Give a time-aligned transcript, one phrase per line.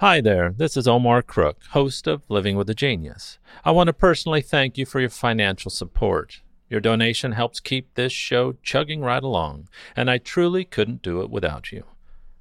[0.00, 3.38] Hi there, this is Omar Crook, host of Living with a Genius.
[3.66, 6.40] I want to personally thank you for your financial support.
[6.70, 11.28] Your donation helps keep this show chugging right along, and I truly couldn't do it
[11.28, 11.84] without you.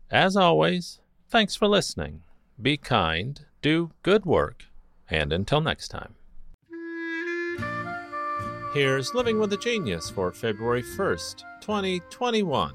[0.10, 2.22] As always, thanks for listening.
[2.62, 4.64] Be kind, do good work,
[5.10, 6.16] and until next time.
[8.74, 12.74] Here's Living with a Genius for February 1st, 2021.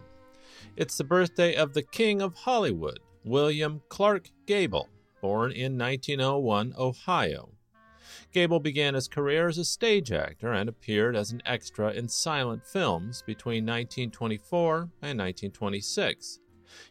[0.76, 4.90] It's the birthday of the King of Hollywood, William Clark Gable,
[5.22, 7.48] born in 1901, Ohio.
[8.32, 12.66] Gable began his career as a stage actor and appeared as an extra in silent
[12.66, 16.38] films between 1924 and 1926.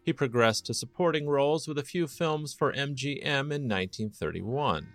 [0.01, 4.87] He progressed to supporting roles with a few films for MGM in 1931.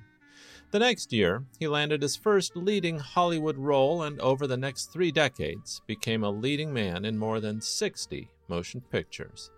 [0.72, 5.12] The next year, he landed his first leading Hollywood role and over the next three
[5.12, 9.52] decades became a leading man in more than 60 motion pictures.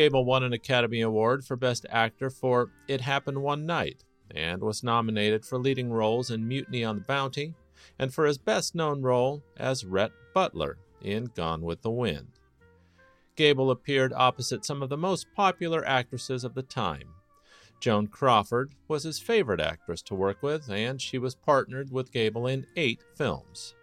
[0.00, 4.82] Gable won an Academy Award for Best Actor for It Happened One Night and was
[4.82, 7.54] nominated for leading roles in Mutiny on the Bounty
[7.98, 12.28] and for his best known role as Rhett Butler in Gone with the Wind.
[13.36, 17.10] Gable appeared opposite some of the most popular actresses of the time,
[17.78, 22.46] Joan Crawford was his favorite actress to work with, and she was partnered with Gable
[22.46, 23.74] in eight films.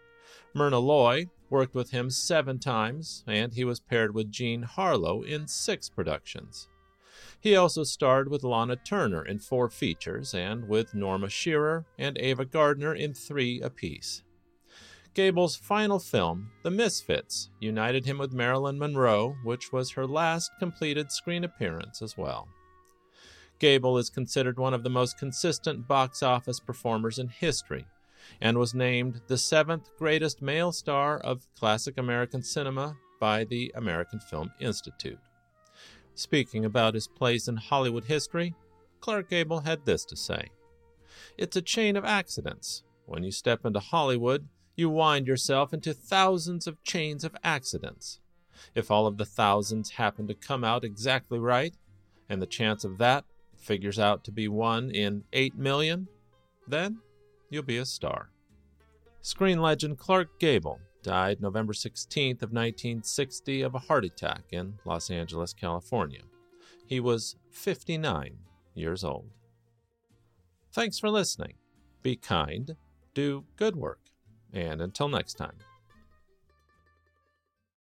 [0.55, 5.47] Myrna Loy worked with him seven times, and he was paired with Jean Harlow in
[5.47, 6.67] six productions.
[7.39, 12.45] He also starred with Lana Turner in four features and with Norma Shearer and Ava
[12.45, 14.23] Gardner in three apiece.
[15.13, 21.11] Gable's final film, The Misfits, united him with Marilyn Monroe, which was her last completed
[21.11, 22.47] screen appearance as well.
[23.59, 27.87] Gable is considered one of the most consistent box office performers in history
[28.41, 34.19] and was named the seventh greatest male star of classic American cinema by the American
[34.19, 35.19] Film Institute.
[36.15, 38.55] Speaking about his place in Hollywood history,
[38.99, 40.49] Clark Gable had this to say
[41.37, 42.83] It's a chain of accidents.
[43.05, 48.19] When you step into Hollywood, you wind yourself into thousands of chains of accidents.
[48.75, 51.75] If all of the thousands happen to come out exactly right,
[52.29, 56.07] and the chance of that figures out to be 1 in 8 million,
[56.67, 56.99] then
[57.49, 58.29] you'll be a star.
[59.21, 65.09] Screen legend Clark Gable died November 16th of 1960 of a heart attack in Los
[65.09, 66.21] Angeles, California.
[66.85, 68.37] He was 59
[68.73, 69.29] years old.
[70.71, 71.53] Thanks for listening.
[72.03, 72.75] Be kind,
[73.13, 73.99] do good work,
[74.53, 75.57] and until next time.